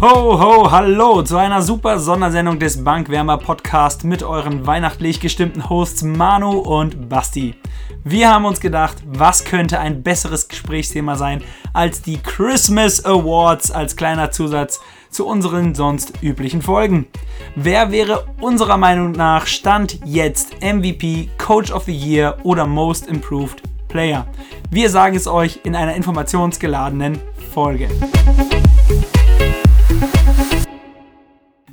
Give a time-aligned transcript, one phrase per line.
[0.00, 6.02] Ho, ho, hallo zu einer super Sondersendung des Bankwärmer Podcast mit euren weihnachtlich gestimmten Hosts
[6.02, 7.56] Manu und Basti.
[8.04, 11.42] Wir haben uns gedacht, was könnte ein besseres Gesprächsthema sein
[11.74, 14.80] als die Christmas Awards als kleiner Zusatz
[15.16, 17.06] zu unseren sonst üblichen Folgen.
[17.54, 23.62] Wer wäre unserer Meinung nach Stand jetzt MVP, Coach of the Year oder Most Improved
[23.88, 24.26] Player?
[24.70, 27.18] Wir sagen es euch in einer informationsgeladenen
[27.54, 27.88] Folge.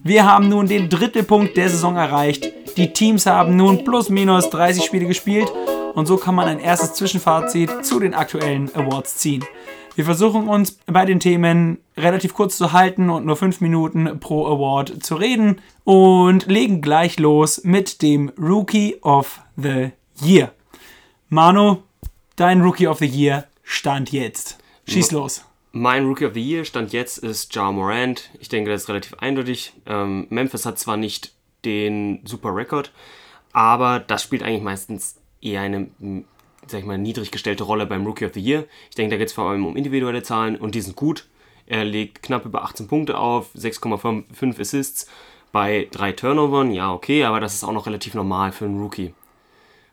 [0.02, 2.49] Wir haben nun den dritten Punkt der Saison erreicht.
[2.77, 5.52] Die Teams haben nun plus minus 30 Spiele gespielt
[5.93, 9.43] und so kann man ein erstes Zwischenfazit zu den aktuellen Awards ziehen.
[9.95, 14.47] Wir versuchen uns bei den Themen relativ kurz zu halten und nur 5 Minuten pro
[14.47, 20.52] Award zu reden und legen gleich los mit dem Rookie of the Year.
[21.30, 21.83] Manu,
[22.36, 24.58] dein Rookie of the Year stand jetzt.
[24.88, 25.45] Schieß los.
[25.71, 28.31] Mein Rookie of the Year stand jetzt ist Ja Morant.
[28.39, 29.73] Ich denke, das ist relativ eindeutig.
[29.86, 31.33] Ähm, Memphis hat zwar nicht
[31.66, 32.91] den super Rekord,
[33.53, 35.89] aber das spielt eigentlich meistens eher eine,
[36.67, 38.66] sag ich mal, niedrig gestellte Rolle beim Rookie of the Year.
[38.89, 41.27] Ich denke, da geht es vor allem um individuelle Zahlen und die sind gut.
[41.66, 45.08] Er legt knapp über 18 Punkte auf, 6,5 Assists
[45.52, 46.71] bei drei Turnovern.
[46.71, 49.14] Ja, okay, aber das ist auch noch relativ normal für einen Rookie.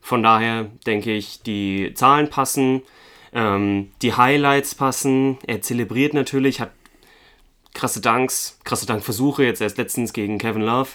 [0.00, 2.82] Von daher denke ich, die Zahlen passen,
[3.32, 5.38] ähm, die Highlights passen.
[5.46, 6.72] Er zelebriert natürlich, hat
[7.74, 10.90] krasse Danks, krasse Dankversuche, jetzt erst letztens gegen Kevin Love.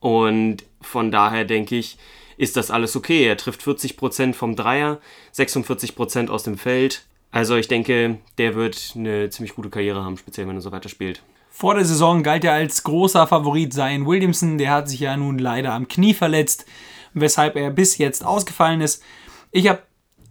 [0.00, 1.98] Und von daher denke ich,
[2.36, 3.26] ist das alles okay.
[3.26, 5.00] Er trifft 40% vom Dreier,
[5.34, 7.04] 46% aus dem Feld.
[7.30, 10.88] Also ich denke, der wird eine ziemlich gute Karriere haben, speziell wenn er so weiter
[10.88, 11.22] spielt.
[11.50, 14.58] Vor der Saison galt er als großer Favorit Zion Williamson.
[14.58, 16.66] Der hat sich ja nun leider am Knie verletzt,
[17.12, 19.02] weshalb er bis jetzt ausgefallen ist.
[19.52, 19.82] Ich habe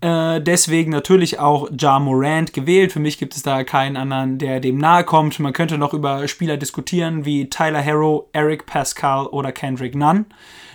[0.03, 2.91] äh, deswegen natürlich auch Ja Morant gewählt.
[2.91, 5.39] Für mich gibt es da keinen anderen, der dem nahe kommt.
[5.39, 10.25] Man könnte noch über Spieler diskutieren wie Tyler Harrow, Eric Pascal oder Kendrick Nunn,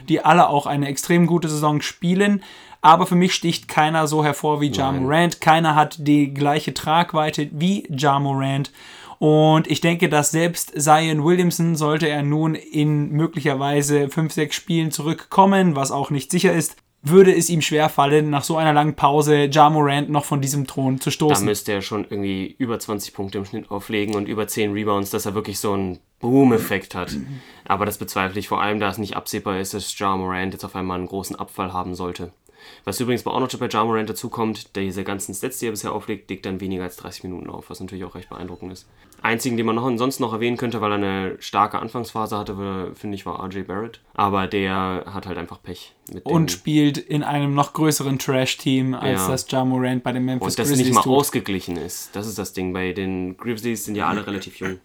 [0.09, 2.43] die alle auch eine extrem gute Saison spielen.
[2.81, 4.93] Aber für mich sticht keiner so hervor wie Ja.
[4.93, 5.43] Morant.
[5.43, 8.73] Keiner hat die gleiche Tragweite wie Ja Morant.
[9.19, 14.91] Und ich denke, dass selbst Zion Williamson, sollte er nun in möglicherweise 5, 6 Spielen
[14.91, 19.49] zurückkommen, was auch nicht sicher ist, würde es ihm schwerfallen, nach so einer langen Pause
[19.51, 21.45] Ja Morant noch von diesem Thron zu Da stoßen.
[21.45, 25.27] müsste er schon irgendwie über 20 Punkte im Schnitt auflegen und über 10 Rebounds, dass
[25.27, 27.17] er wirklich so einen Boom-Effekt hat.
[27.67, 30.65] Aber das bezweifle ich vor allem, da es nicht absehbar ist, dass Ja Morant jetzt
[30.65, 32.33] auf einmal einen großen Abfall haben sollte.
[32.85, 35.93] Was übrigens auch noch bei Ja Morant dazu kommt, diese ganzen Stats, die er bisher
[35.93, 38.87] auflegt, legt dann weniger als 30 Minuten auf, was natürlich auch recht beeindruckend ist.
[39.21, 43.17] Einzigen, den man noch ansonsten noch erwähnen könnte, weil er eine starke Anfangsphase hatte, finde
[43.17, 44.01] ich, war RJ Barrett.
[44.15, 45.95] Aber der hat halt einfach Pech.
[46.13, 49.29] Mit dem- und spielt in einem noch größeren Trash-Team, als Ja.
[49.29, 51.17] das Ja Morant bei den Memphis und das Grizzlies nicht mal tut.
[51.17, 52.15] ausgeglichen ist.
[52.15, 52.73] Das ist das Ding.
[52.73, 54.79] Bei den Grizzlies sind ja alle relativ jung.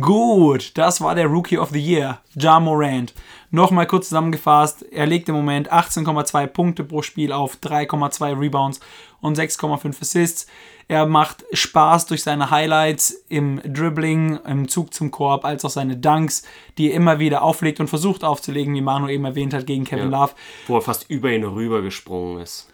[0.00, 3.14] Gut, das war der Rookie of the Year, Ja Morant.
[3.50, 8.80] Nochmal kurz zusammengefasst, er legt im Moment 18,2 Punkte pro Spiel auf, 3,2 Rebounds
[9.22, 10.46] und 6,5 Assists.
[10.88, 15.96] Er macht Spaß durch seine Highlights im Dribbling, im Zug zum Korb, als auch seine
[15.96, 16.42] Dunks,
[16.76, 20.10] die er immer wieder auflegt und versucht aufzulegen, wie Manu eben erwähnt hat, gegen Kevin
[20.10, 20.20] Ja.
[20.20, 20.32] Love.
[20.66, 22.68] Wo er fast über ihn rübergesprungen ist.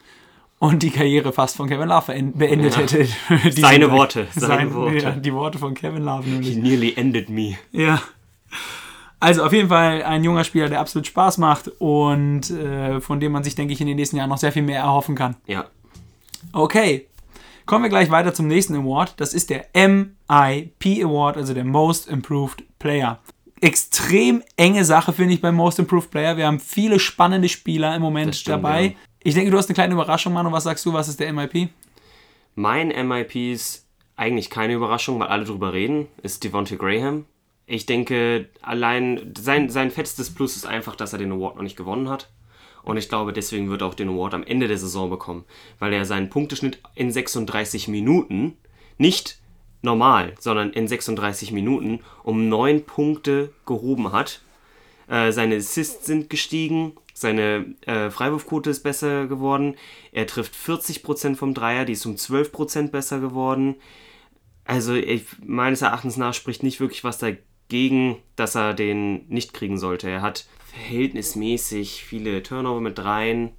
[0.66, 2.82] Und die Karriere fast von Kevin Love beend- beendet Ja.
[2.82, 3.06] hätte.
[3.50, 3.94] Seine Tag.
[3.94, 4.96] Worte, seine Sein- Worte.
[4.98, 6.54] Ja, die Worte von Kevin Love nämlich.
[6.54, 7.56] He nearly ended me.
[7.72, 8.00] Ja.
[9.20, 13.32] Also auf jeden Fall ein junger Spieler, der absolut Spaß macht und äh, von dem
[13.32, 15.36] man sich, denke ich, in den nächsten Jahren noch sehr viel mehr erhoffen kann.
[15.46, 15.66] Ja.
[16.52, 17.06] Okay,
[17.66, 19.14] kommen wir gleich weiter zum nächsten Award.
[19.18, 23.18] Das ist der MIP Award, also der Most Improved Player.
[23.60, 26.36] Extrem enge Sache, finde ich, beim Most Improved Player.
[26.36, 28.82] Wir haben viele spannende Spieler im Moment stimmt, dabei.
[28.84, 28.92] ja.
[29.26, 30.52] Ich denke, du hast eine kleine Überraschung, Manu.
[30.52, 31.70] Was sagst du, was ist der MIP?
[32.56, 33.86] Mein MIP ist
[34.16, 37.24] eigentlich keine Überraschung, weil alle drüber reden, ist Devontae Graham.
[37.64, 41.78] Ich denke, allein sein, sein fettestes Plus ist einfach, dass er den Award noch nicht
[41.78, 42.28] gewonnen hat.
[42.82, 45.46] Und ich glaube, deswegen wird er auch den Award am Ende der Saison bekommen,
[45.78, 48.58] weil er seinen Punkteschnitt in 36 Minuten
[48.98, 49.38] nicht
[49.80, 54.42] normal, sondern in 36 Minuten um 9 Punkte gehoben hat.
[55.08, 59.76] Äh, seine Assists sind gestiegen, seine äh, Freiwurfquote ist besser geworden.
[60.12, 63.76] Er trifft 40% vom Dreier, die ist um 12% besser geworden.
[64.64, 69.78] Also ich, meines Erachtens nach spricht nicht wirklich was dagegen, dass er den nicht kriegen
[69.78, 70.10] sollte.
[70.10, 73.50] Er hat verhältnismäßig viele Turnover mit dreien,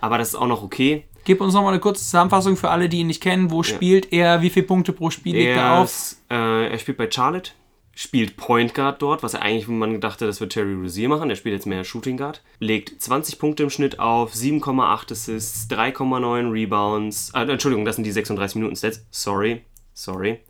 [0.00, 1.04] aber das ist auch noch okay.
[1.24, 3.50] Gib uns nochmal eine kurze Zusammenfassung für alle, die ihn nicht kennen.
[3.50, 4.42] Wo spielt er?
[4.42, 5.84] Wie viele Punkte pro Spiel legt er Er, auf?
[5.86, 7.52] ist, äh, er spielt bei Charlotte.
[7.94, 11.28] Spielt Point Guard dort, was er eigentlich, man dachte, das wird Terry Rozier machen.
[11.28, 12.42] Der spielt jetzt mehr Shooting Guard.
[12.58, 17.30] Legt 20 Punkte im Schnitt auf, 7,8 Assists, 3,9 Rebounds.
[17.34, 19.04] Äh, Entschuldigung, das sind die 36 Minuten Stats.
[19.10, 19.62] Sorry,
[19.92, 20.40] sorry.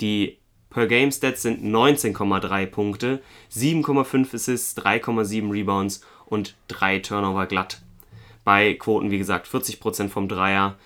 [0.00, 0.38] Die
[0.70, 3.22] Per Game Stats sind 19,3 Punkte,
[3.52, 7.80] 7,5 Assists, 3,7 Rebounds und 3 Turnover glatt.
[8.44, 10.76] Bei Quoten, wie gesagt, 40% vom Dreier,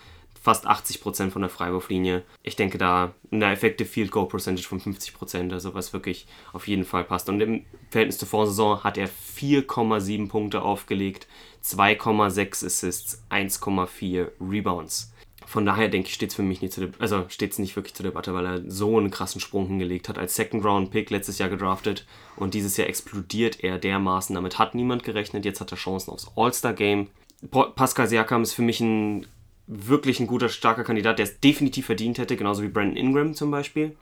[0.42, 2.24] fast 80% von der Freiwurflinie.
[2.42, 6.84] Ich denke da eine Effective Field Goal Percentage von 50%, also was wirklich auf jeden
[6.84, 7.28] Fall passt.
[7.28, 11.28] Und im Verhältnis zur Vorsaison hat er 4,7 Punkte aufgelegt,
[11.64, 15.12] 2,6 Assists, 1,4 Rebounds.
[15.46, 18.34] Von daher denke ich, steht es für mich nicht, also steht's nicht wirklich zur Debatte,
[18.34, 20.18] weil er so einen krassen Sprung hingelegt hat.
[20.18, 22.04] Als Second Round Pick letztes Jahr gedraftet
[22.36, 24.34] und dieses Jahr explodiert er dermaßen.
[24.34, 25.44] Damit hat niemand gerechnet.
[25.44, 27.08] Jetzt hat er Chancen aufs All-Star Game.
[27.50, 29.26] Pascal Siakam ist für mich ein
[29.66, 33.50] wirklich ein guter, starker Kandidat, der es definitiv verdient hätte, genauso wie Brandon Ingram zum
[33.50, 33.96] Beispiel.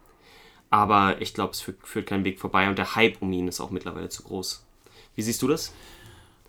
[0.70, 3.60] Aber ich glaube, es führt, führt keinen Weg vorbei und der Hype um ihn ist
[3.60, 4.64] auch mittlerweile zu groß.
[5.16, 5.72] Wie siehst du das?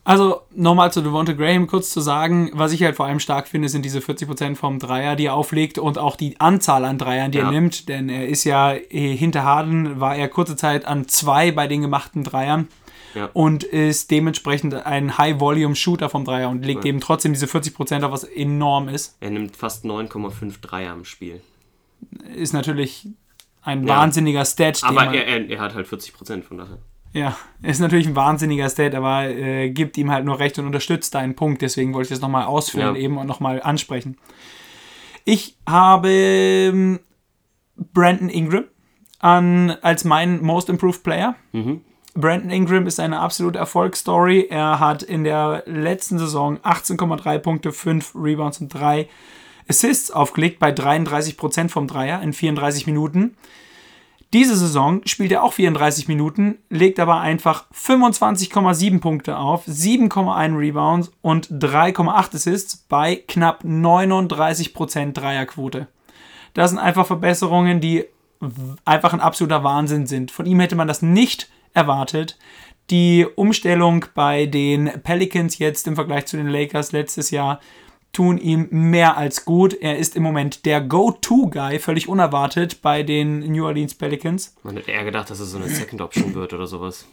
[0.03, 3.69] Also nochmal zu Devonta Graham kurz zu sagen, was ich halt vor allem stark finde,
[3.69, 7.37] sind diese 40% vom Dreier, die er auflegt und auch die Anzahl an Dreiern, die
[7.37, 7.45] ja.
[7.45, 11.51] er nimmt, denn er ist ja eh, hinter Harden, war er kurze Zeit an zwei
[11.51, 12.67] bei den gemachten Dreiern
[13.15, 13.29] ja.
[13.33, 16.89] und ist dementsprechend ein High-Volume-Shooter vom Dreier und legt ja.
[16.89, 19.17] eben trotzdem diese 40% auf, was enorm ist.
[19.19, 21.41] Er nimmt fast 9,5 Dreier im Spiel.
[22.35, 23.07] Ist natürlich
[23.61, 24.83] ein wahnsinniger Stat.
[24.83, 26.79] Aber er, er, er hat halt 40% von daher.
[27.13, 31.13] Ja, ist natürlich ein wahnsinniger Stat, aber äh, gibt ihm halt nur recht und unterstützt
[31.13, 31.61] deinen Punkt.
[31.61, 33.01] Deswegen wollte ich das nochmal ausführen ja.
[33.01, 34.17] eben und nochmal ansprechen.
[35.25, 36.99] Ich habe ähm,
[37.75, 38.65] Brandon Ingram
[39.19, 41.35] an, als mein Most Improved Player.
[41.51, 41.81] Mhm.
[42.13, 44.47] Brandon Ingram ist eine absolute Erfolgsstory.
[44.49, 49.07] Er hat in der letzten Saison 18,3 Punkte, 5 Rebounds und 3
[49.69, 53.37] Assists aufgelegt bei 33% vom Dreier in 34 Minuten.
[54.33, 61.11] Diese Saison spielt er auch 34 Minuten, legt aber einfach 25,7 Punkte auf, 7,1 Rebounds
[61.21, 65.87] und 3,8 Assists bei knapp 39% Dreierquote.
[66.53, 68.05] Das sind einfach Verbesserungen, die
[68.85, 70.31] einfach ein absoluter Wahnsinn sind.
[70.31, 72.37] Von ihm hätte man das nicht erwartet.
[72.89, 77.59] Die Umstellung bei den Pelicans jetzt im Vergleich zu den Lakers letztes Jahr
[78.11, 79.73] tun ihm mehr als gut.
[79.73, 84.55] Er ist im Moment der Go-To-Guy, völlig unerwartet bei den New Orleans Pelicans.
[84.63, 87.07] Man hätte eher gedacht, dass es so eine Second Option wird oder sowas.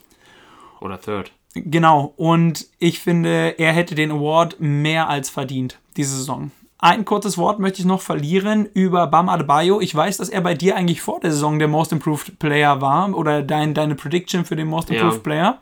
[0.81, 1.33] Oder Third.
[1.55, 6.51] Genau, und ich finde, er hätte den Award mehr als verdient, diese Saison.
[6.81, 9.81] Ein kurzes Wort möchte ich noch verlieren über Bam Adebayo.
[9.81, 13.13] Ich weiß, dass er bei dir eigentlich vor der Saison der Most Improved Player war
[13.17, 15.23] oder dein, deine Prediction für den Most Improved ja.
[15.23, 15.61] Player.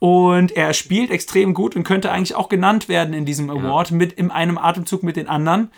[0.00, 3.96] Und er spielt extrem gut und könnte eigentlich auch genannt werden in diesem Award ja.
[3.96, 5.70] mit in einem Atemzug mit den anderen.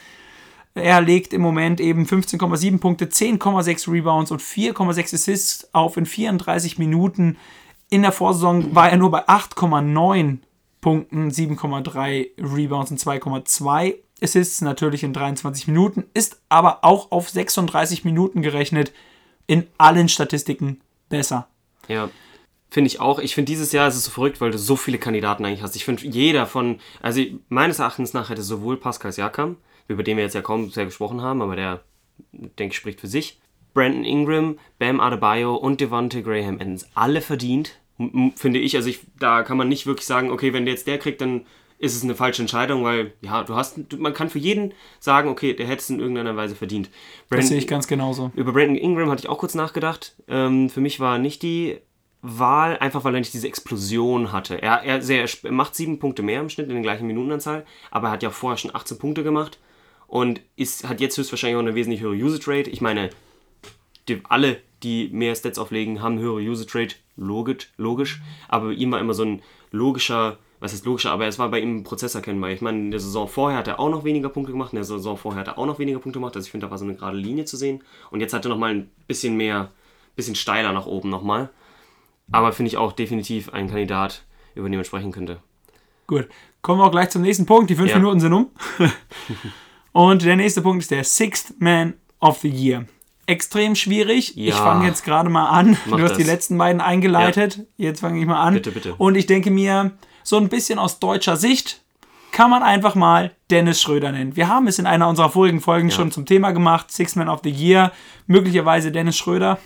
[0.75, 6.79] Er legt im Moment eben 15,7 Punkte, 10,6 Rebounds und 4,6 Assists auf in 34
[6.79, 7.37] Minuten.
[7.91, 10.39] In der Vorsaison war er nur bei 8,9
[10.81, 18.05] Punkten, 7,3 Rebounds und 2,2 Assists natürlich in 23 Minuten, ist aber auch auf 36
[18.05, 18.93] Minuten gerechnet
[19.47, 21.49] in allen Statistiken besser.
[21.89, 22.11] Ja.
[22.71, 23.21] Finde ich auch.
[23.21, 25.77] Ich finde, dieses Jahr ist es so verrückt, weil du so viele Kandidaten eigentlich hast.
[25.77, 29.57] Ich finde, jeder von, also meines Erachtens nach hätte sowohl Pascal Siakam,
[29.87, 31.85] über den wir jetzt ja kaum sehr gesprochen haben, aber der,
[32.33, 33.39] denke ich, spricht für sich,
[33.75, 37.79] Brandon Ingram, Bam Adebayo und Devontae Graham es alle verdient,
[38.35, 38.77] finde ich.
[38.77, 41.47] Also ich, da kann man nicht wirklich sagen, okay, wenn jetzt der kriegt, dann
[41.79, 45.55] ist es eine falsche Entscheidung, weil ja, du hast, man kann für jeden sagen, okay,
[45.55, 46.89] der hätte es in irgendeiner Weise verdient.
[47.29, 48.31] Brandon, das sehe ich ganz genauso.
[48.35, 50.15] Über Brandon Ingram hatte ich auch kurz nachgedacht.
[50.29, 51.79] Ähm, für mich war nicht die
[52.23, 54.63] Wahl, einfach weil er nicht diese Explosion hatte.
[54.63, 58.09] Er, er, sehr, er macht sieben Punkte mehr im Schnitt in der gleichen Minutenanzahl, aber
[58.09, 59.59] er hat ja vorher schon 18 Punkte gemacht
[60.07, 62.71] und ist, hat jetzt höchstwahrscheinlich auch eine wesentlich höhere Usage Rate.
[62.71, 63.11] Ich meine,
[64.09, 69.01] die, alle, die mehr Stats auflegen, haben höhere Usage Rate, logisch, logisch, aber ihm war
[69.01, 72.49] immer so ein logischer, was ist logischer, aber es war bei ihm ein Prozess erkennbar.
[72.49, 74.85] Ich meine, in der Saison vorher hat er auch noch weniger Punkte gemacht, in der
[74.85, 76.87] Saison vorher hat er auch noch weniger Punkte gemacht, also ich finde, da war so
[76.87, 79.71] eine gerade Linie zu sehen und jetzt hat er nochmal ein bisschen mehr,
[80.17, 81.51] bisschen steiler nach oben nochmal.
[82.33, 85.41] Aber finde ich auch definitiv ein Kandidat, über den man sprechen könnte.
[86.07, 86.29] Gut,
[86.63, 87.69] kommen wir auch gleich zum nächsten Punkt.
[87.69, 87.99] Die fünf ja.
[87.99, 88.49] Minuten sind um.
[89.93, 92.87] Und der nächste Punkt ist der Sixth Man of the Year.
[93.27, 94.35] Extrem schwierig.
[94.35, 94.49] Ja.
[94.49, 95.77] Ich fange jetzt gerade mal an.
[95.85, 96.19] Mach du hast das.
[96.19, 97.59] die letzten beiden eingeleitet.
[97.77, 97.89] Ja.
[97.89, 98.55] Jetzt fange ich mal an.
[98.55, 98.95] Bitte, bitte.
[98.95, 99.93] Und ich denke mir,
[100.25, 101.83] so ein bisschen aus deutscher Sicht
[102.33, 104.35] kann man einfach mal Dennis Schröder nennen.
[104.35, 105.95] Wir haben es in einer unserer vorigen Folgen ja.
[105.95, 106.91] schon zum Thema gemacht.
[106.91, 107.93] Six Man of the Year.
[108.27, 109.59] Möglicherweise Dennis Schröder.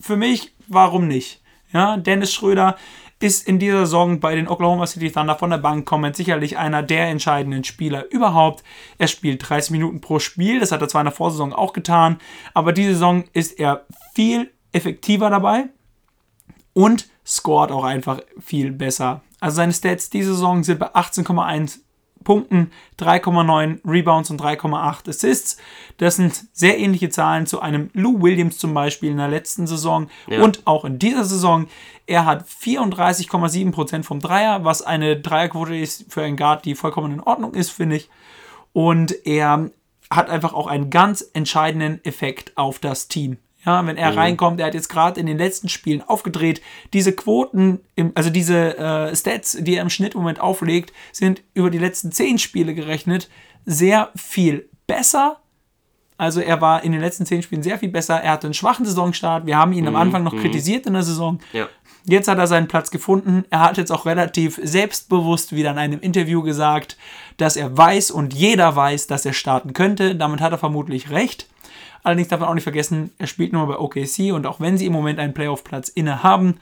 [0.00, 1.42] Für mich, warum nicht?
[1.72, 2.76] Ja, Dennis Schröder
[3.20, 6.82] ist in dieser Saison bei den Oklahoma City Thunder von der Bank kommend sicherlich einer
[6.82, 8.64] der entscheidenden Spieler überhaupt.
[8.98, 12.18] Er spielt 30 Minuten pro Spiel, das hat er zwar in der Vorsaison auch getan,
[12.54, 15.68] aber diese Saison ist er viel effektiver dabei.
[16.74, 19.22] und scored auch einfach viel besser.
[19.44, 21.80] Also seine Stats diese Saison sind bei 18,1
[22.24, 25.58] Punkten, 3,9 Rebounds und 3,8 Assists.
[25.98, 30.08] Das sind sehr ähnliche Zahlen zu einem Lou Williams zum Beispiel in der letzten Saison
[30.28, 30.40] Ja.
[30.42, 31.66] und auch in dieser Saison.
[32.06, 37.20] Er hat 34,7% vom Dreier, was eine Dreierquote ist für einen Guard, die vollkommen in
[37.20, 38.08] Ordnung ist, finde ich.
[38.72, 39.68] Und er
[40.10, 43.36] hat einfach auch einen ganz entscheidenden Effekt auf das Team.
[43.66, 46.60] Ja, wenn er reinkommt, er hat jetzt gerade in den letzten Spielen aufgedreht.
[46.92, 51.42] Diese Quoten, im, also diese äh, Stats, die er im Schnitt im Moment auflegt, sind
[51.54, 53.30] über die letzten zehn Spiele gerechnet
[53.64, 55.38] sehr viel besser.
[56.16, 58.20] Also er war in den letzten zehn Spielen sehr viel besser.
[58.20, 59.46] Er hatte einen schwachen Saisonstart.
[59.46, 61.40] Wir haben ihn am Anfang noch kritisiert in der Saison.
[61.52, 61.68] Ja.
[62.06, 63.44] Jetzt hat er seinen Platz gefunden.
[63.48, 66.98] Er hat jetzt auch relativ selbstbewusst wieder in einem Interview gesagt,
[67.38, 70.14] dass er weiß und jeder weiß, dass er starten könnte.
[70.14, 71.48] Damit hat er vermutlich recht.
[72.04, 74.86] Allerdings darf man auch nicht vergessen, er spielt nur bei OKC und auch wenn sie
[74.86, 76.58] im Moment einen Playoff-Platz inne haben,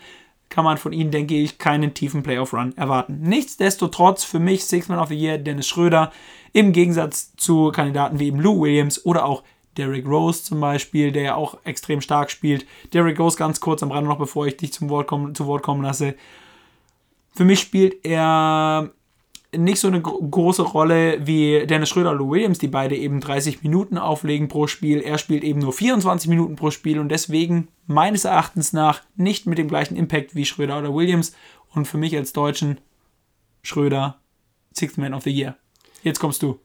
[0.48, 3.20] kann man von ihnen, denke ich, keinen tiefen Playoff-Run erwarten.
[3.22, 6.12] Nichtsdestotrotz für mich Six Man of the Year Dennis Schröder
[6.52, 9.42] im Gegensatz zu Kandidaten wie eben Lou Williams oder auch
[9.76, 12.66] Derrick Rose zum Beispiel, der ja auch extrem stark spielt.
[12.92, 15.62] Derrick Rose ganz kurz am Rande noch, bevor ich dich zum Wort kommen, zu Wort
[15.62, 16.14] kommen lasse.
[17.34, 18.90] Für mich spielt er
[19.56, 23.20] nicht so eine gro- große Rolle wie Dennis Schröder und Lou Williams, die beide eben
[23.20, 25.00] 30 Minuten auflegen pro Spiel.
[25.00, 29.58] Er spielt eben nur 24 Minuten pro Spiel und deswegen meines Erachtens nach nicht mit
[29.58, 31.34] dem gleichen Impact wie Schröder oder Williams.
[31.74, 32.80] Und für mich als Deutschen
[33.62, 34.18] Schröder
[34.74, 35.56] Sixth Man of the Year.
[36.02, 36.58] Jetzt kommst du.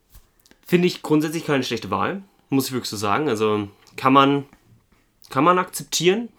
[0.66, 3.30] Finde ich grundsätzlich keine schlechte Wahl, muss ich wirklich so sagen.
[3.30, 4.46] Also kann man,
[5.30, 6.30] kann man akzeptieren.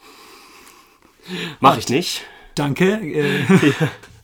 [1.61, 2.23] Mache ich nicht.
[2.55, 2.93] Danke.
[3.01, 3.45] Äh,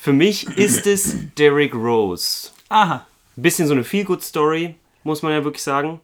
[0.00, 2.52] Für mich ist es Derrick Rose.
[2.70, 3.06] aha.
[3.36, 6.00] Bisschen so eine Feel-Good-Story, muss man ja wirklich sagen.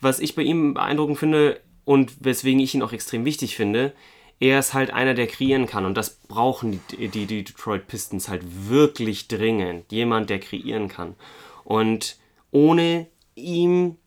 [0.00, 3.92] Was ich bei ihm beeindruckend finde und weswegen ich ihn auch extrem wichtig finde,
[4.40, 5.84] er ist halt einer, der kreieren kann.
[5.84, 8.40] Und das brauchen die, die, die Detroit Pistons halt
[8.70, 9.92] wirklich dringend.
[9.92, 11.14] Jemand, der kreieren kann.
[11.62, 12.16] Und
[12.52, 13.98] ohne ihm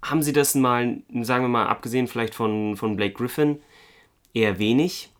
[0.00, 3.60] haben sie das mal, sagen wir mal, abgesehen vielleicht von, von Blake Griffin,
[4.32, 5.10] eher wenig.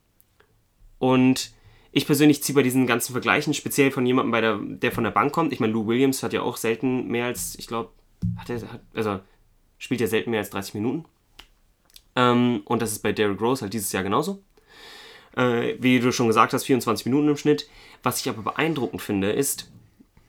[1.01, 1.54] Und
[1.97, 5.13] ich persönlich ziehe bei diesen ganzen Vergleichen, speziell von jemandem, bei der, der von der
[5.13, 5.53] Bank kommt.
[5.53, 7.91] Ich meine, Lou Williams hat ja auch selten mehr als, ich glaube,
[8.37, 9.21] hat er, hat, also
[9.79, 11.05] spielt ja selten mehr als 30 Minuten.
[12.17, 14.43] Ähm, und das ist bei Derrick Rose halt dieses Jahr genauso.
[15.37, 17.69] Äh, wie du schon gesagt hast, 24 Minuten im Schnitt.
[18.03, 19.71] Was ich aber beeindruckend finde, ist,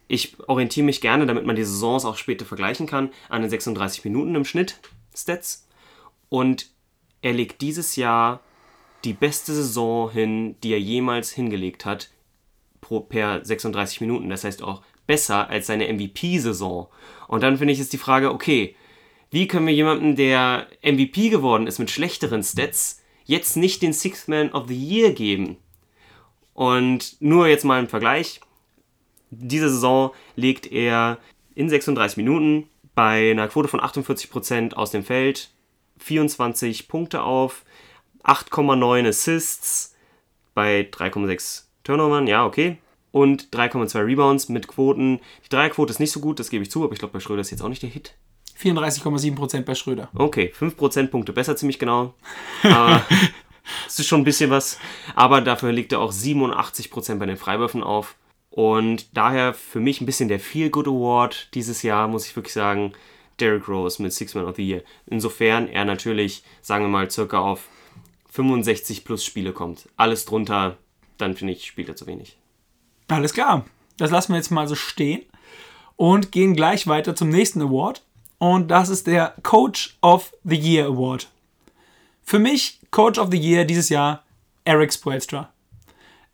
[0.07, 4.05] ich orientiere mich gerne, damit man die Saisons auch später vergleichen kann, an den 36
[4.05, 4.79] Minuten im Schnitt
[5.15, 5.67] Stats.
[6.29, 6.69] Und
[7.23, 8.41] er legt dieses Jahr
[9.05, 12.09] die beste Saison hin, die er jemals hingelegt hat,
[12.81, 14.29] pro, per 36 Minuten.
[14.29, 16.87] Das heißt auch besser als seine MVP-Saison.
[17.27, 18.75] Und dann finde ich, ist die Frage, okay,
[19.31, 24.27] wie können wir jemandem, der MVP geworden ist mit schlechteren Stats, jetzt nicht den Sixth
[24.27, 25.57] Man of the Year geben?
[26.53, 28.39] Und nur jetzt mal im Vergleich.
[29.29, 31.17] Diese Saison legt er
[31.53, 35.49] in 36 Minuten bei einer Quote von 48% aus dem Feld
[35.97, 37.65] 24 Punkte auf,
[38.25, 39.95] 8,9 Assists
[40.53, 42.77] bei 3,6 Turnovern, ja, okay.
[43.11, 45.19] Und 3,2 Rebounds mit Quoten.
[45.45, 47.41] Die Dreierquote ist nicht so gut, das gebe ich zu, aber ich glaube, bei Schröder
[47.41, 48.15] ist jetzt auch nicht der Hit.
[48.59, 50.09] 34,7% bei Schröder.
[50.15, 52.13] Okay, 5 Prozentpunkte besser ziemlich genau.
[53.87, 54.79] Es ist schon ein bisschen was.
[55.15, 58.15] Aber dafür liegt er auch 87% bei den Freiwürfen auf.
[58.49, 62.53] Und daher für mich ein bisschen der Feel Good Award dieses Jahr, muss ich wirklich
[62.53, 62.93] sagen,
[63.39, 64.81] Derrick Rose mit Six Man of the Year.
[65.07, 67.67] Insofern er natürlich, sagen wir mal, circa auf
[68.35, 69.87] 65 plus Spiele kommt.
[69.95, 70.77] Alles drunter,
[71.17, 72.35] dann finde ich, spielt er zu wenig.
[73.07, 73.65] Alles klar.
[73.97, 75.23] Das lassen wir jetzt mal so stehen
[75.95, 78.03] und gehen gleich weiter zum nächsten Award.
[78.37, 81.29] Und das ist der Coach of the Year Award.
[82.23, 84.23] Für mich Coach of the Year dieses Jahr
[84.65, 85.49] Eric Spoelstra.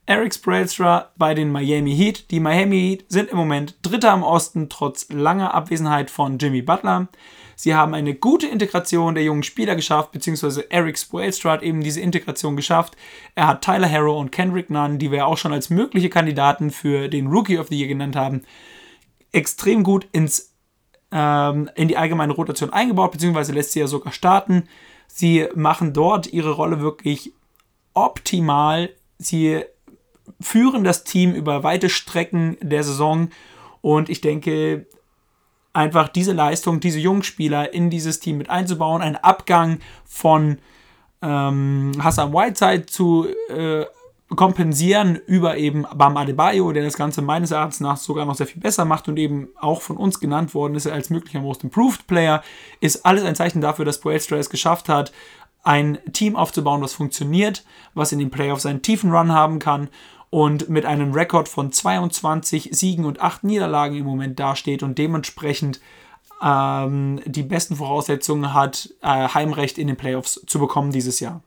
[0.08, 2.32] Eric Spoelstra bei den Miami Heat.
[2.32, 7.10] Die Miami Heat sind im Moment Dritter im Osten, trotz langer Abwesenheit von Jimmy Butler.
[7.62, 12.02] Sie haben eine gute Integration der jungen Spieler geschafft, beziehungsweise Eric Spoelstra hat eben diese
[12.02, 12.98] Integration geschafft.
[13.36, 17.08] Er hat Tyler Harrow und Kendrick Nunn, die wir auch schon als mögliche Kandidaten für
[17.08, 18.42] den Rookie of the Year genannt haben,
[19.32, 20.56] extrem gut ins,
[21.12, 24.64] ähm, in die allgemeine Rotation eingebaut, beziehungsweise lässt sie ja sogar starten.
[25.06, 27.32] Sie machen dort ihre Rolle wirklich
[27.94, 28.90] optimal.
[29.20, 29.62] Sie
[30.40, 33.30] führen das Team über weite Strecken der Saison
[33.82, 34.88] und ich denke,
[35.74, 40.58] einfach diese Leistung, diese jungen Spieler in dieses Team mit einzubauen, einen Abgang von
[41.22, 43.86] ähm, Hassan Whiteside zu äh,
[44.36, 48.62] kompensieren über eben Bam Adebayo, der das Ganze meines Erachtens nach sogar noch sehr viel
[48.62, 52.42] besser macht und eben auch von uns genannt worden ist als möglicher Most Improved Player,
[52.80, 55.12] ist alles ein Zeichen dafür, dass Poelstra es geschafft hat,
[55.64, 59.90] ein Team aufzubauen, was funktioniert, was in den Playoffs einen tiefen Run haben kann
[60.32, 65.80] und mit einem Rekord von 22 Siegen und 8 Niederlagen im Moment dasteht und dementsprechend
[66.42, 71.42] ähm, die besten Voraussetzungen hat, äh, Heimrecht in den Playoffs zu bekommen dieses Jahr.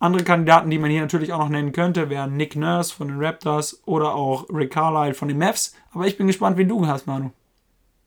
[0.00, 3.24] Andere Kandidaten, die man hier natürlich auch noch nennen könnte, wären Nick Nurse von den
[3.24, 5.74] Raptors oder auch Rick Carlisle von den Mavs.
[5.92, 7.30] Aber ich bin gespannt, wen du hast, Manu.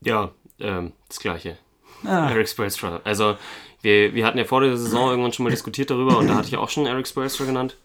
[0.02, 1.58] Ja, ähm, das gleiche.
[2.06, 2.30] Ah.
[2.30, 3.02] Eric Spoelstra.
[3.04, 3.36] Also,
[3.82, 6.48] wir, wir hatten ja vor der Saison irgendwann schon mal diskutiert darüber und da hatte
[6.48, 7.78] ich auch schon Eric Spoelstra genannt.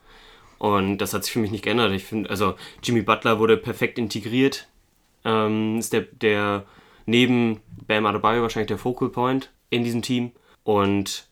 [0.58, 1.92] Und das hat sich für mich nicht geändert.
[1.92, 4.68] Ich finde, also Jimmy Butler wurde perfekt integriert.
[5.24, 6.64] Ähm, ist der, der
[7.04, 10.32] neben Bam Adebayo wahrscheinlich der Focal Point in diesem Team.
[10.64, 11.28] Und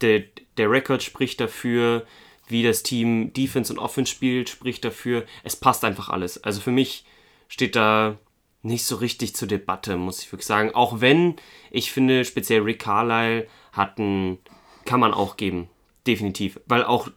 [0.00, 0.24] der,
[0.56, 2.06] der Rekord spricht dafür,
[2.48, 5.24] wie das Team Defense und Offense spielt, spricht dafür.
[5.42, 6.42] Es passt einfach alles.
[6.42, 7.04] Also für mich
[7.48, 8.18] steht da
[8.62, 10.74] nicht so richtig zur Debatte, muss ich wirklich sagen.
[10.74, 11.36] Auch wenn
[11.70, 14.38] ich finde, speziell Rick Carlisle hatten,
[14.84, 15.68] kann man auch geben.
[16.06, 16.60] Definitiv.
[16.66, 17.08] Weil auch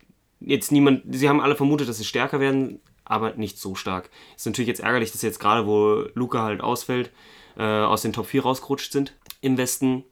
[0.46, 4.10] jetzt niemand, sie haben alle vermutet, dass sie stärker werden, aber nicht so stark.
[4.36, 7.12] Ist natürlich jetzt ärgerlich, dass jetzt gerade, wo Luca halt ausfällt,
[7.58, 10.04] äh, aus den Top 4 rausgerutscht sind im Westen.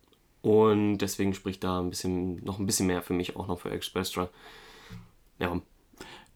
[0.41, 3.71] Und deswegen spricht da ein bisschen, noch ein bisschen mehr für mich auch noch für
[3.71, 4.29] Expresstra.
[5.39, 5.61] Ja,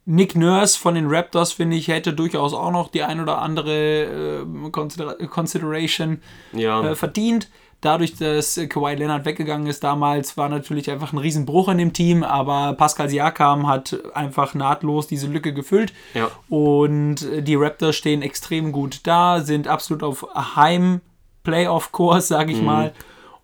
[0.09, 4.45] Nick Nurse von den Raptors, finde ich, hätte durchaus auch noch die ein oder andere
[4.45, 6.21] äh, Consider Consideration
[6.53, 6.91] ja.
[6.91, 7.49] äh, verdient.
[7.81, 12.23] Dadurch, dass Kawhi Leonard weggegangen ist damals, war natürlich einfach ein Riesenbruch in dem Team,
[12.23, 15.93] aber Pascal Siakam hat einfach nahtlos diese Lücke gefüllt.
[16.15, 16.31] Ja.
[16.49, 22.93] Und die Raptors stehen extrem gut da, sind absolut auf Heim-Playoff-Kurs, sage ich mal.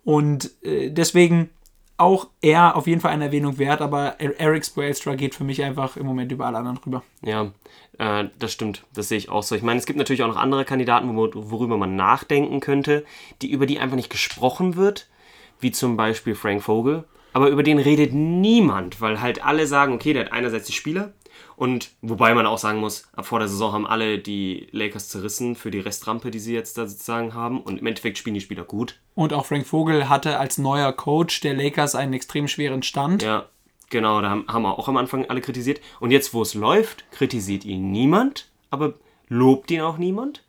[0.04, 1.50] Und äh, deswegen
[1.96, 5.96] auch er auf jeden Fall eine Erwähnung wert, aber Eric Spoelstra geht für mich einfach
[5.96, 7.02] im Moment über alle anderen rüber.
[7.22, 7.52] Ja,
[7.98, 8.84] äh, das stimmt.
[8.94, 9.54] Das sehe ich auch so.
[9.54, 13.04] Ich meine, es gibt natürlich auch noch andere Kandidaten, wo, worüber man nachdenken könnte,
[13.42, 15.08] die über die einfach nicht gesprochen wird,
[15.60, 17.04] wie zum Beispiel Frank Vogel.
[17.32, 21.12] Aber über den redet niemand, weil halt alle sagen, okay, der hat einerseits die Spieler
[21.56, 25.70] und wobei man auch sagen muss, vor der Saison haben alle die Lakers zerrissen für
[25.70, 28.98] die Restrampe, die sie jetzt da sozusagen haben und im Endeffekt spielen die Spieler gut.
[29.14, 33.22] Und auch Frank Vogel hatte als neuer Coach der Lakers einen extrem schweren Stand.
[33.22, 33.46] Ja,
[33.90, 35.80] genau, da haben, haben wir auch am Anfang alle kritisiert.
[36.00, 38.94] Und jetzt, wo es läuft, kritisiert ihn niemand, aber
[39.28, 40.42] lobt ihn auch niemand.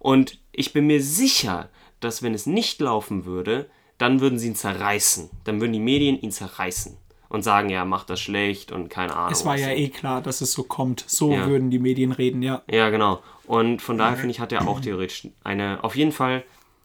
[0.00, 1.68] Und ich bin mir sicher,
[2.00, 5.30] dass wenn es nicht laufen würde, dann würden sie ihn zerreißen.
[5.44, 6.96] Dann würden die Medien ihn zerreißen
[7.28, 9.32] und sagen, ja, macht das schlecht und keine Ahnung.
[9.32, 11.04] Es war ja eh klar, dass es so kommt.
[11.06, 11.46] So Ja.
[11.46, 12.62] würden die Medien reden, ja.
[12.70, 13.20] Ja, genau.
[13.46, 16.44] Und von daher finde ich, hat er auch theoretisch eine, auf jeden Fall,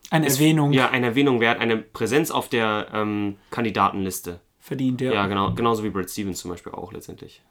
[0.10, 4.40] Eine Erwähnung ja, eine Erwähnung wert, eine Präsenz auf der ähm, Kandidatenliste.
[4.60, 5.12] verdient, ja.
[5.14, 5.54] Ja, genau.
[5.54, 7.42] Genauso wie Brad Stevens zum Beispiel auch letztendlich.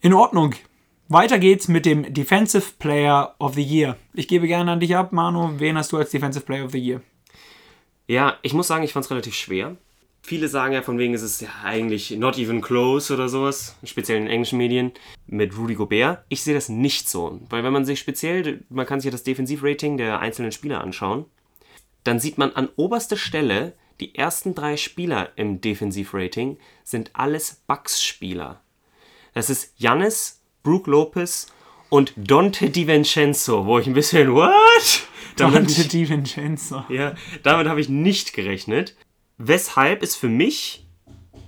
[0.00, 0.54] In Ordnung.
[1.08, 3.96] Weiter geht's mit dem Defensive Player of the Year.
[4.12, 5.50] Ich gebe gerne an dich ab, Manu.
[5.58, 7.00] Wen hast du als Defensive Player of the Year?
[8.08, 9.76] Ja, ich muss sagen, ich fand es relativ schwer.
[10.26, 14.18] Viele sagen ja, von wegen ist es ja eigentlich not even close oder sowas, speziell
[14.18, 14.90] in den englischen Medien,
[15.28, 16.24] mit Rudy Gobert.
[16.28, 19.22] Ich sehe das nicht so, weil wenn man sich speziell, man kann sich ja das
[19.22, 21.26] Defensivrating der einzelnen Spieler anschauen,
[22.02, 28.60] dann sieht man an oberster Stelle, die ersten drei Spieler im Defensivrating sind alles Bucks-Spieler.
[29.32, 31.52] Das ist Giannis, Brook Lopez
[31.88, 35.06] und Dante DiVincenzo, wo ich ein bisschen, what?
[35.36, 36.84] Damit- Dante DiVincenzo.
[36.88, 38.96] ja, damit habe ich nicht gerechnet.
[39.38, 40.86] Weshalb es für mich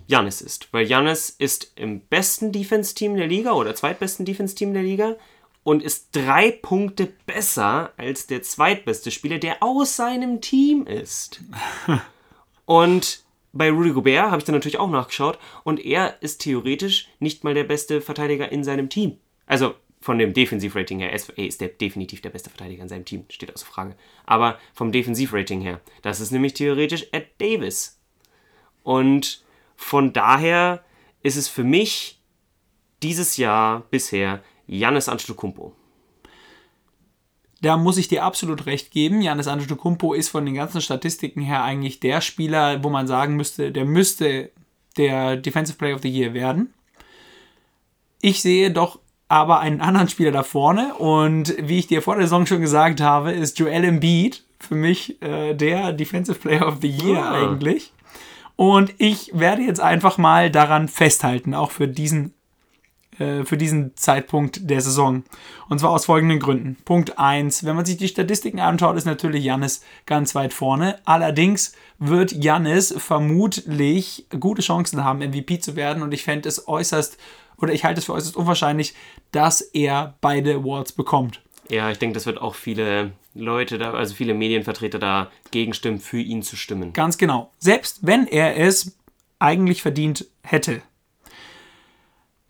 [0.09, 0.72] Janis ist.
[0.72, 5.16] Weil Janis ist im besten Defense-Team der Liga oder zweitbesten Defense-Team der Liga
[5.62, 11.42] und ist drei Punkte besser als der zweitbeste Spieler, der aus seinem Team ist.
[12.64, 13.22] Und
[13.53, 17.55] bei Rudy Gobert habe ich dann natürlich auch nachgeschaut und er ist theoretisch nicht mal
[17.55, 19.16] der beste Verteidiger in seinem Team.
[19.46, 23.05] Also von dem Defensivrating her, er ist, er der, definitiv der beste Verteidiger in seinem
[23.05, 23.97] Team, steht außer Frage.
[24.27, 27.99] Aber vom Defensivrating her, das ist nämlich theoretisch Ed Davis.
[28.83, 29.45] Und
[29.77, 30.85] von daher
[31.23, 32.21] ist es für mich
[33.03, 35.75] dieses Jahr bisher Giannis Antetokounmpo.
[37.61, 39.21] Da muss ich dir absolut recht geben.
[39.21, 43.73] Janis Antetokounmpo ist von den ganzen Statistiken her eigentlich der Spieler, wo man sagen müsste,
[43.73, 44.53] der müsste
[44.97, 46.73] der Defensive Player of the Year werden.
[48.21, 52.25] Ich sehe doch aber einen anderen Spieler da vorne und wie ich dir vor der
[52.25, 56.88] Saison schon gesagt habe, ist Joel Embiid für mich äh, der Defensive Player of the
[56.88, 57.33] Year Ah.
[57.35, 57.93] eigentlich.
[58.57, 62.35] Und ich werde jetzt einfach mal daran festhalten, auch für diesen
[63.19, 65.23] äh, für diesen Zeitpunkt der Saison.
[65.69, 66.77] Und zwar aus folgenden Gründen.
[66.85, 70.99] Punkt 1, wenn man sich die Statistiken anschaut, ist natürlich Jannis ganz weit vorne.
[71.05, 76.03] Allerdings wird Jannis vermutlich gute Chancen haben, MVP zu werden.
[76.03, 77.19] Und ich fände es äußerst,
[77.61, 78.94] oder ich halte es für äußerst unwahrscheinlich,
[79.33, 81.42] dass er beide Awards bekommt.
[81.71, 86.18] Ja, ich denke, das wird auch viele Leute da, also viele Medienvertreter da gegenstimmen, für
[86.21, 86.92] ihn zu stimmen.
[86.92, 87.53] Ganz genau.
[87.59, 88.97] Selbst wenn er es
[89.38, 90.83] eigentlich verdient hätte.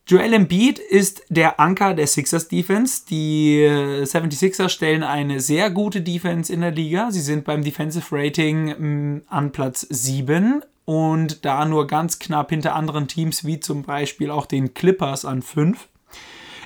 [0.07, 3.03] Joel Embiid ist der Anker der Sixers Defense.
[3.11, 7.11] Die 76ers stellen eine sehr gute Defense in der Liga.
[7.11, 12.75] Sie sind beim Defensive Rating mh, an Platz 7 und da nur ganz knapp hinter
[12.75, 15.87] anderen Teams wie zum Beispiel auch den Clippers an 5.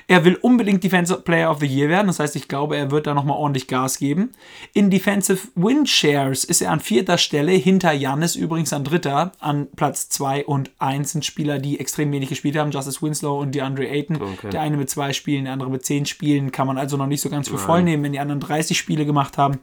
[0.07, 2.07] Er will unbedingt Defensive Player of the Year werden.
[2.07, 4.31] Das heißt, ich glaube, er wird da nochmal ordentlich Gas geben.
[4.73, 9.33] In Defensive Win Shares ist er an vierter Stelle, hinter Janis übrigens an dritter.
[9.41, 12.71] An Platz 2 und 1 sind Spieler, die extrem wenig gespielt haben.
[12.71, 14.21] Justice Winslow und DeAndre Ayton.
[14.21, 14.51] Okay.
[14.51, 16.53] Der eine mit zwei Spielen, der andere mit zehn Spielen.
[16.53, 19.05] Kann man also noch nicht so ganz für voll nehmen, wenn die anderen 30 Spiele
[19.05, 19.59] gemacht haben.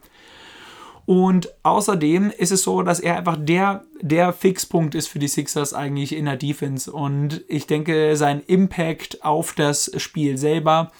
[1.10, 5.74] Und außerdem ist es so, dass er einfach der, der Fixpunkt ist für die Sixers
[5.74, 6.88] eigentlich in der Defense.
[6.92, 10.92] Und ich denke, sein Impact auf das Spiel selber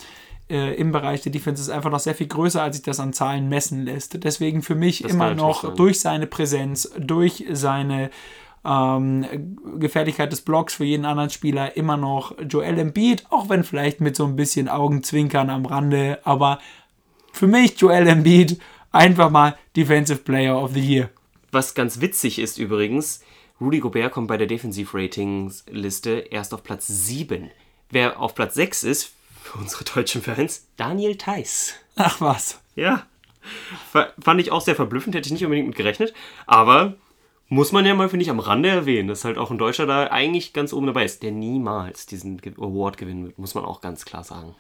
[0.51, 3.13] äh, im Bereich der Defense ist einfach noch sehr viel größer, als sich das an
[3.13, 4.25] Zahlen messen lässt.
[4.25, 5.77] Deswegen für mich Das immer noch sein.
[5.77, 8.11] durch seine Präsenz, durch seine
[8.65, 14.01] ähm, Gefährlichkeit des Blocks für jeden anderen Spieler immer noch Joel Embiid, auch wenn vielleicht
[14.01, 16.59] mit so ein bisschen Augenzwinkern am Rande, aber
[17.33, 18.59] für mich Joel Embiid
[18.93, 21.11] einfach mal Defensive Player of the Year.
[21.53, 23.23] Was ganz witzig ist übrigens,
[23.61, 27.51] Rudy Gobert kommt bei der Defensiv-Ratings-Liste erst auf Platz 7.
[27.91, 31.75] Wer auf Platz 6 ist, für unsere deutschen Fans, Daniel Theiss.
[31.97, 32.61] Ach was.
[32.77, 33.07] Ja.
[33.91, 36.15] Fa- Fand ich auch sehr verblüffend, hätte ich nicht unbedingt mit gerechnet.
[36.47, 36.95] Aber
[37.49, 40.05] muss man ja mal, finde ich, am Rande erwähnen, dass halt auch ein Deutscher da
[40.07, 44.05] eigentlich ganz oben dabei ist, der niemals diesen Award gewinnen wird, muss man auch ganz
[44.05, 44.55] klar sagen.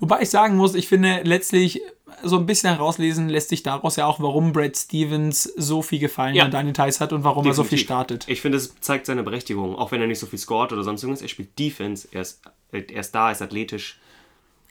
[0.00, 1.80] Wobei ich sagen muss, ich finde letztlich
[2.22, 6.34] so ein bisschen herauslesen lässt sich daraus ja auch, warum Brad Stevens so viel Gefallen
[6.34, 6.44] Ja.
[6.44, 7.86] an Daniel Theiss hat und warum er so viel Definitiv.
[7.86, 8.24] startet.
[8.28, 11.02] Ich finde, es zeigt seine Berechtigung, auch wenn er nicht so viel scoret oder sonst
[11.02, 11.22] irgendwas.
[11.22, 12.40] Er spielt Defense, er ist,
[12.72, 13.98] er ist da, er ist athletisch.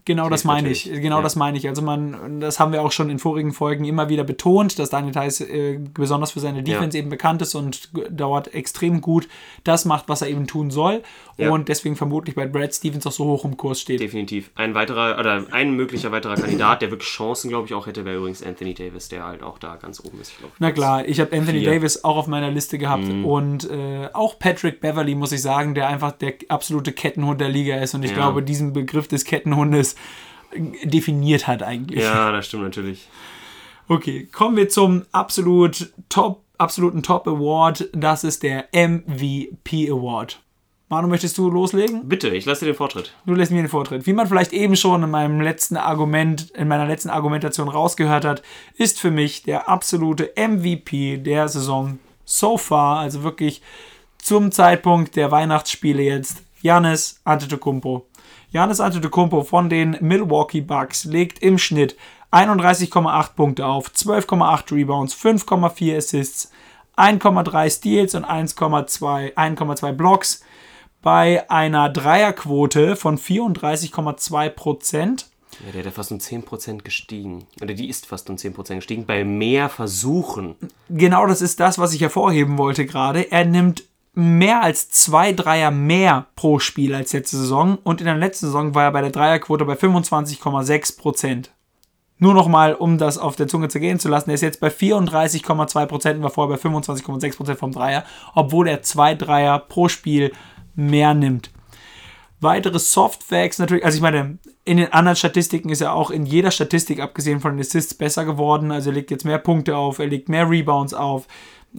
[0.07, 0.85] Genau das meine ich.
[0.85, 1.21] Genau Ja.
[1.21, 1.67] das meine ich.
[1.67, 5.13] Also man, das haben wir auch schon in vorigen Folgen immer wieder betont, dass Daniel
[5.13, 9.27] Theiss äh, besonders für seine Defense eben bekannt ist und dauert extrem gut
[9.65, 11.03] das macht, was er eben tun soll.
[11.37, 11.51] Ja.
[11.51, 13.99] Und deswegen vermutlich bei Brad Stevens auch so hoch im Kurs steht.
[13.99, 14.49] Definitiv.
[14.55, 18.15] Ein weiterer, oder ein möglicher weiterer Kandidat, der wirklich Chancen, glaube ich, auch hätte, wäre
[18.17, 20.31] übrigens Anthony Davis, der halt auch da ganz oben ist.
[20.31, 21.69] Ich glaub, Na klar, ich habe Anthony Vier.
[21.69, 21.73] Mhm.
[21.75, 25.89] Davis auch auf meiner Liste gehabt und äh, auch Patrick Beverly, muss ich sagen, der
[25.89, 28.17] einfach der absolute Kettenhund der Liga ist und ich Ja.
[28.17, 29.96] glaube, diesen Begriff des Kettenhundes
[30.83, 32.03] definiert hat eigentlich.
[32.03, 33.07] Ja, das stimmt natürlich.
[33.87, 37.89] Okay, kommen wir zum absolut Top, absoluten Top Award.
[37.93, 40.41] Das ist der MVP Award.
[40.89, 42.07] Manu, möchtest du loslegen?
[42.07, 43.13] Bitte, ich lasse dir den Vortritt.
[43.25, 44.07] Du lässt mir den Vortritt.
[44.07, 48.41] Wie man vielleicht eben schon in meinem letzten Argument, in meiner letzten Argumentation rausgehört hat,
[48.75, 53.61] ist für mich der absolute MVP der Saison so far, also wirklich
[54.17, 58.05] zum Zeitpunkt der Weihnachtsspiele jetzt, Janis Antetokounmpo.
[58.51, 61.95] Janis Antetokounmpo von den Milwaukee Bucks legt im Schnitt
[62.31, 66.51] 31,8 Punkte auf, 12,8 Rebounds, 5,4 Assists,
[66.97, 70.43] 1,3 Steals und 1,2 1,2 Blocks
[71.01, 75.27] bei einer Dreierquote von 34,2 Prozent.
[75.65, 77.47] Ja, der hat ja fast um 10% gestiegen.
[77.61, 80.55] Oder die ist fast um 10% gestiegen bei mehr Versuchen.
[80.89, 83.31] Genau das ist das, was ich hervorheben wollte gerade.
[83.31, 83.83] Er nimmt
[84.17, 88.73] mehr als zwei Dreier mehr pro Spiel als letzte Saison und in der letzten Saison
[88.73, 91.51] war er bei der Dreierquote bei 25,6 Prozent.
[92.17, 95.85] Nur nochmal, um das auf der Zunge zergehen zu lassen, er ist jetzt bei 34,2
[95.85, 100.31] Prozent war vorher bei 25,6 Prozent vom Dreier, obwohl er zwei Dreier pro Spiel
[100.73, 101.51] mehr nimmt.
[102.39, 106.49] Weitere Softfacts natürlich, also ich meine, in den anderen Statistiken ist er auch in jeder
[106.49, 108.71] Statistik, abgesehen von den Assists, besser geworden.
[108.71, 111.27] Also er legt jetzt mehr Punkte auf, er legt mehr Rebounds auf,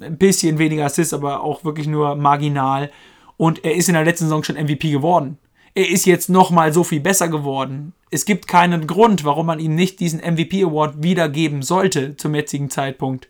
[0.01, 2.91] ein bisschen weniger Assists, aber auch wirklich nur marginal.
[3.37, 5.39] Und er ist in der letzten Saison schon MVP geworden.
[5.75, 7.93] Er ist jetzt nochmal so viel besser geworden.
[8.11, 12.71] Es gibt keinen Grund, warum man ihm nicht diesen MVP Award wiedergeben sollte zum jetzigen
[12.71, 13.29] Zeitpunkt.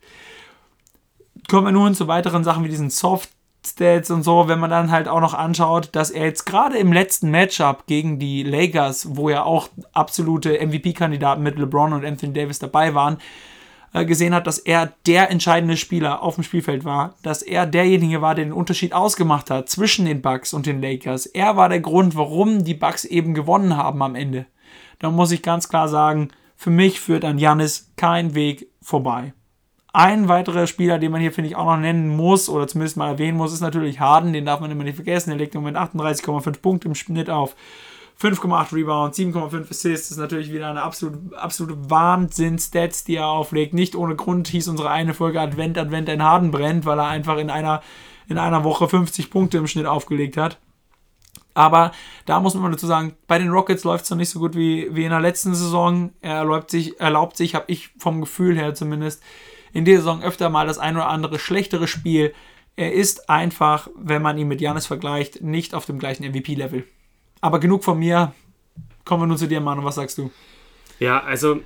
[1.49, 3.31] Kommen wir nun zu weiteren Sachen wie diesen Soft
[3.67, 6.93] Stats und so, wenn man dann halt auch noch anschaut, dass er jetzt gerade im
[6.93, 12.59] letzten Matchup gegen die Lakers, wo ja auch absolute MVP-Kandidaten mit LeBron und Anthony Davis
[12.59, 13.19] dabei waren,
[13.93, 18.35] gesehen hat, dass er der entscheidende Spieler auf dem Spielfeld war, dass er derjenige war,
[18.35, 21.27] der den Unterschied ausgemacht hat zwischen den Bucks und den Lakers.
[21.27, 24.47] Er war der Grund, warum die Bucks eben gewonnen haben am Ende.
[24.99, 29.33] Da muss ich ganz klar sagen, für mich führt an Janis kein Weg vorbei.
[29.93, 33.09] Ein weiterer Spieler, den man hier, finde ich, auch noch nennen muss oder zumindest mal
[33.09, 34.33] erwähnen muss, ist natürlich Harden.
[34.33, 35.31] Den darf man immer nicht vergessen.
[35.31, 37.57] Er legt im Moment 38,5 Punkte im Schnitt auf.
[38.21, 40.11] 5,8 Rebounds, 7,5 Assists.
[40.11, 43.75] Ist natürlich wieder eine absolute, absolute Wahnsinn-Stats, die er auflegt.
[43.75, 47.39] Nicht ohne Grund hieß unsere eine Folge Advent, Advent, ein Harden brennt, weil er einfach
[47.39, 47.81] in einer,
[48.29, 50.59] in einer Woche 50 Punkte im Schnitt aufgelegt hat.
[51.55, 51.93] Aber
[52.27, 54.95] da muss man dazu sagen, bei den Rockets läuft es noch nicht so gut wie,
[54.95, 56.13] wie in der letzten Saison.
[56.21, 59.23] Er erlaubt sich, erlaubt sich habe ich vom Gefühl her zumindest,
[59.73, 62.33] in dieser Saison öfter mal das ein oder andere schlechtere Spiel.
[62.77, 66.85] er ist einfach, wenn man ihn mit Janis vergleicht, nicht auf dem gleichen MVP-Level.
[67.41, 68.33] Aber genug von mir.
[69.05, 69.85] Kommen wir nun zu dir, Manu.
[69.85, 70.31] Was sagst du?
[70.99, 71.61] Ja, also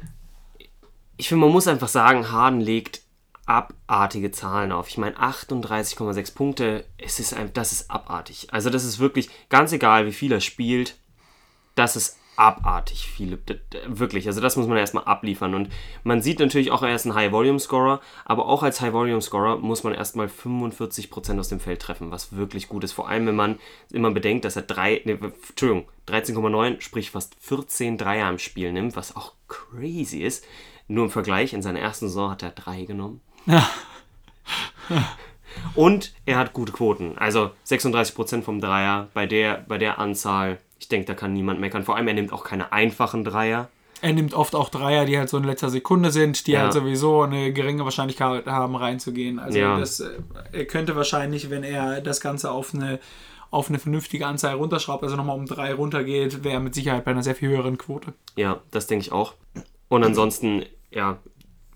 [1.17, 3.03] ich finde, man muss einfach sagen, Harden legt
[3.47, 4.89] abartige Zahlen auf.
[4.89, 8.49] Ich meine, 38,6 Punkte, es ist ein, das ist abartig.
[8.53, 10.97] Also das ist wirklich, ganz egal, wie viel er spielt,
[11.75, 13.39] das ist abartig viele.
[13.87, 15.55] Wirklich, also das muss man erstmal abliefern.
[15.55, 15.69] Und
[16.03, 20.27] man sieht natürlich auch, er ist ein High-Volume-Scorer, aber auch als High-Volume-Scorer muss man erstmal
[20.27, 22.93] 45% aus dem Feld treffen, was wirklich gut ist.
[22.93, 23.59] Vor allem, wenn man
[23.93, 25.19] immer bedenkt, dass er drei, ne,
[25.49, 30.45] Entschuldigung, 13,9, sprich fast 14 Dreier im Spiel nimmt, was auch crazy ist.
[30.89, 33.21] Nur im Vergleich, in seiner ersten Saison hat er drei genommen.
[33.47, 33.69] Ja.
[35.75, 37.17] Und er hat gute Quoten.
[37.19, 40.59] Also 36% vom Dreier bei der, bei der Anzahl.
[40.83, 41.85] Ich denke, da kann niemand meckern.
[41.85, 43.69] Vor allem, er nimmt auch keine einfachen Dreier.
[44.01, 46.63] Er nimmt oft auch Dreier, die halt so in letzter Sekunde sind, die Ja.
[46.63, 49.39] halt sowieso eine geringe Wahrscheinlichkeit haben, reinzugehen.
[49.39, 49.79] Also Ja.
[49.79, 50.11] das, äh,
[50.51, 52.99] er könnte wahrscheinlich, wenn er das Ganze auf eine,
[53.53, 57.13] auf eine vernünftige Anzahl runterschraubt, also nochmal um drei runtergeht, wäre er mit Sicherheit bei
[57.13, 58.13] einer sehr viel höheren Quote.
[58.35, 59.35] Ja, das denke ich auch.
[59.89, 61.19] Und ansonsten, ja,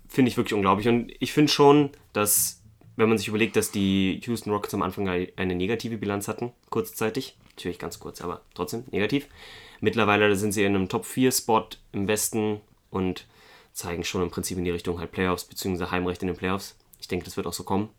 [0.09, 0.89] finde ich wirklich unglaublich.
[0.89, 2.61] Und ich finde schon, dass,
[2.97, 7.37] wenn man sich überlegt, dass die Houston Rockets am Anfang eine negative Bilanz hatten, kurzzeitig,
[7.57, 9.27] natürlich ganz kurz, aber trotzdem negativ.
[9.79, 13.25] Mittlerweile sind sie in einem Top-4-Spot im Westen und
[13.73, 16.75] zeigen schon im Prinzip in die Richtung halt Playoffs, beziehungsweise Heimrecht in den Playoffs.
[16.99, 17.89] Ich denke, das wird auch so kommen.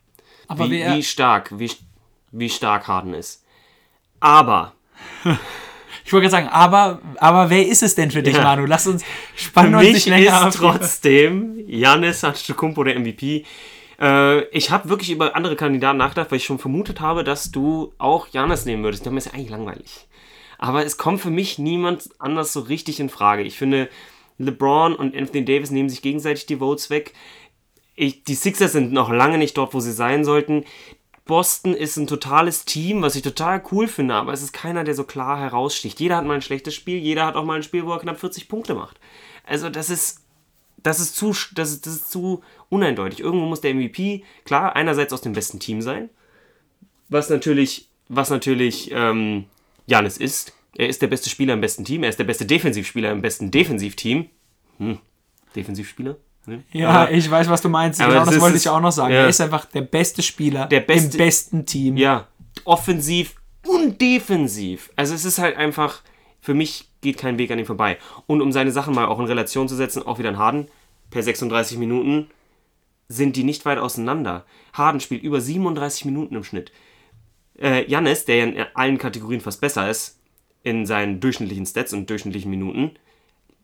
[0.49, 1.71] Aber wie, wie stark, wie,
[2.33, 3.45] wie stark Harden ist.
[4.19, 4.73] Aber
[6.05, 8.43] ich wollte gerade sagen, aber, aber wer ist es denn für dich, Ja.
[8.43, 8.65] Manu?
[8.67, 9.09] Lass uns Für
[9.45, 10.57] spannen uns mich nicht länger ist auf.
[10.57, 13.45] trotzdem Janis Antetokounmpo der MVP.
[14.01, 17.93] Äh, ich habe wirklich über andere Kandidaten nachgedacht, weil ich schon vermutet habe, dass du
[17.99, 19.07] auch Janis nehmen würdest.
[19.07, 20.09] Das ist ja eigentlich langweilig.
[20.59, 23.43] Aber es kommt für mich niemand anders so richtig in Frage.
[23.43, 23.89] Ich finde,
[24.39, 27.13] LeBron und Anthony Davis nehmen sich gegenseitig die Votes weg.
[27.95, 30.65] Ich, die Sixers sind noch lange nicht dort, wo sie sein sollten.
[31.25, 34.95] Boston ist ein totales Team, was ich total cool finde, aber es ist keiner, der
[34.95, 36.01] so klar heraussticht.
[36.01, 38.19] Jeder hat mal ein schlechtes Spiel, jeder hat auch mal ein Spiel, wo er knapp
[38.19, 38.99] 40 Punkte macht.
[39.45, 40.25] Also das ist,
[40.83, 43.21] das ist zu, das ist, das ist zu uneindeutig.
[43.21, 46.09] Irgendwo muss der MVP, klar, einerseits aus dem besten Team sein,
[47.09, 49.45] was natürlich, was natürlich ähm,
[49.87, 50.53] Janis ist.
[50.77, 53.51] Er ist der beste Spieler im besten Team, er ist der beste Defensivspieler im besten
[53.51, 54.27] Defensivteam.
[54.79, 54.99] Hm.
[55.57, 56.17] Defensivspieler?
[56.47, 56.63] Ne?
[56.73, 57.99] Ja, Aber- ich weiß, was du meinst.
[58.01, 59.13] Genau das ist- wollte ich auch noch sagen.
[59.13, 59.21] ja.
[59.23, 61.97] Er ist einfach der beste Spieler Der beste- im besten Team.
[61.97, 62.29] Ja,
[62.65, 63.35] offensiv
[63.67, 64.91] und defensiv.
[64.97, 66.03] Also es ist halt einfach,
[66.41, 67.99] für mich geht kein Weg an ihm vorbei.
[68.27, 70.69] Und um seine Sachen mal auch in Relation zu setzen, auch wieder ein Harden,
[71.11, 72.31] per 36 Minuten
[73.09, 74.45] sind die nicht weit auseinander.
[74.73, 76.73] Harden spielt über 37 Minuten im Schnitt.
[77.59, 80.21] Äh, Jannis, der ja in allen Kategorien fast besser ist,
[80.63, 82.93] in seinen durchschnittlichen Stats und durchschnittlichen Minuten,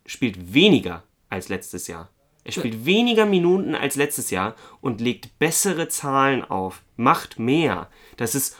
[0.05, 2.09] spielt weniger als letztes Jahr.
[2.43, 7.89] Er spielt weniger Minuten als letztes Jahr und legt bessere Zahlen auf, macht mehr.
[8.17, 8.55] Das ist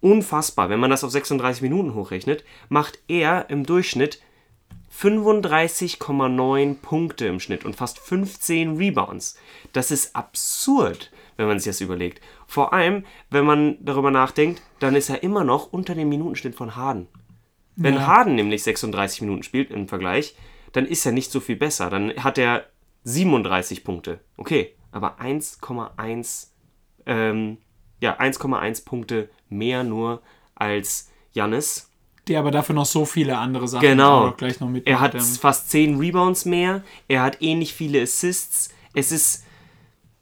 [0.00, 0.68] unfassbar.
[0.68, 4.20] Wenn man das auf 36 Minuten hochrechnet, macht er im Durchschnitt
[4.96, 9.38] 35,9 Punkte im Schnitt und fast 15 Rebounds.
[9.72, 12.20] Das ist absurd, wenn man sich das überlegt.
[12.46, 16.76] Vor allem, wenn man darüber nachdenkt, dann ist er immer noch unter dem Minutenschnitt von
[16.76, 17.06] Harden.
[17.76, 18.06] Wenn Ja.
[18.06, 20.34] Harden nämlich 36 Minuten spielt im Vergleich,
[20.72, 21.88] dann ist er nicht so viel besser.
[21.88, 22.66] Dann hat er
[23.04, 24.20] 37 Punkte.
[24.36, 26.48] Okay, aber 1,1
[27.06, 27.58] ähm,
[28.00, 30.22] ja, 1,1 Punkte mehr nur
[30.54, 31.90] als Jannis.
[32.28, 34.32] Der aber dafür noch so viele andere Sachen Genau.
[34.32, 34.86] gleich noch mit.
[34.86, 36.82] Er hat ähm, fast 10 Rebounds mehr.
[37.08, 38.70] Er hat ähnlich viele Assists.
[38.94, 39.44] Es ist,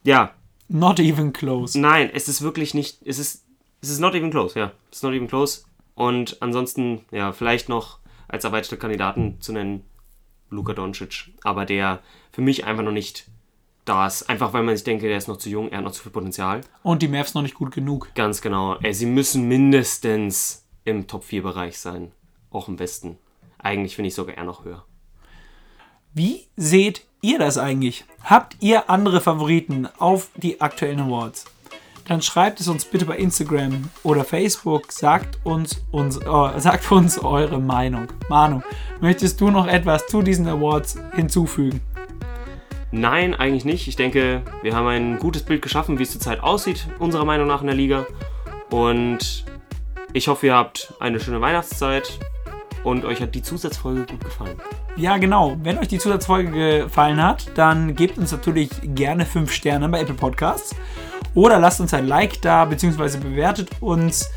[0.04, 0.32] ja,
[0.68, 1.78] Not even close.
[1.80, 3.44] nein, es ist wirklich nicht, es ist,
[3.80, 4.72] es ist not even close, ja.
[4.90, 5.62] Es ist not even close.
[5.94, 9.82] Und ansonsten, ja, vielleicht noch als erweiterte Kandidaten zu nennen,
[10.50, 11.30] Luka Doncic.
[11.42, 12.00] Aber der
[12.32, 13.26] für mich einfach noch nicht
[13.88, 14.28] da ist.
[14.28, 16.12] Einfach weil man sich denke, der ist noch zu jung, er hat noch zu viel
[16.12, 16.60] Potenzial.
[16.82, 18.10] Und die Mavs noch nicht gut genug.
[18.14, 18.76] Ganz genau.
[18.82, 22.12] Ey, sie müssen mindestens im Top-4-Bereich sein.
[22.50, 23.18] Auch im Besten.
[23.58, 24.84] Eigentlich finde ich sogar eher noch höher.
[26.14, 28.04] Wie seht ihr das eigentlich?
[28.24, 31.44] Habt ihr andere Favoriten auf die aktuellen Awards?
[32.08, 34.90] Dann schreibt es uns bitte bei Instagram oder Facebook.
[34.90, 36.20] Sagt uns, uns, äh,
[36.60, 38.08] sagt uns eure Meinung.
[38.30, 38.62] Manu,
[39.00, 41.82] möchtest du noch etwas zu diesen Awards hinzufügen?
[42.90, 43.86] Nein, eigentlich nicht.
[43.88, 47.60] Ich denke, wir haben ein gutes Bild geschaffen, wie es zurzeit aussieht, unserer Meinung nach
[47.60, 48.06] in der Liga.
[48.70, 49.44] Und
[50.12, 52.18] ich hoffe, ihr habt eine schöne Weihnachtszeit
[52.84, 54.56] und euch hat die Zusatzfolge gut gefallen.
[54.96, 55.56] Ja, genau.
[55.62, 60.14] Wenn euch die Zusatzfolge gefallen hat, dann gebt uns natürlich gerne 5 Sterne bei Apple
[60.14, 60.74] Podcasts.
[61.34, 64.30] Oder lasst uns ein Like da, beziehungsweise bewertet uns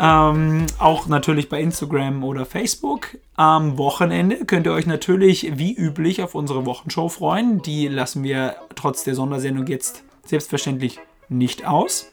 [0.00, 3.16] ähm, auch natürlich bei Instagram oder Facebook.
[3.34, 7.62] Am Wochenende könnt ihr euch natürlich wie üblich auf unsere Wochenshow freuen.
[7.62, 12.12] Die lassen wir trotz der Sondersendung jetzt selbstverständlich nicht aus.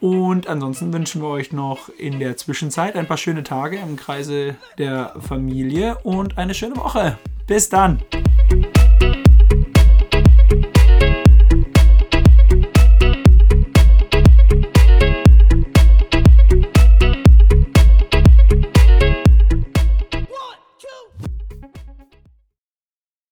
[0.00, 4.56] Und ansonsten wünschen wir euch noch in der Zwischenzeit ein paar schöne Tage im Kreise
[4.76, 7.18] der Familie und eine schöne Woche.
[7.46, 8.02] Bis dann.